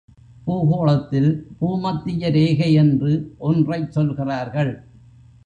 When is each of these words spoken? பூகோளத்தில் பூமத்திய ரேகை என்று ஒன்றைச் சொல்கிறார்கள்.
பூகோளத்தில் 0.45 1.29
பூமத்திய 1.59 2.29
ரேகை 2.29 2.73
என்று 2.73 3.35
ஒன்றைச் 3.37 3.91
சொல்கிறார்கள். 3.91 4.73